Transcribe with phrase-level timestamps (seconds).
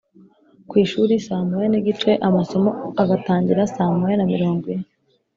[0.69, 4.87] ku ishuri saa moya n’igice, amasomo agatangira saa moya na mirongo ine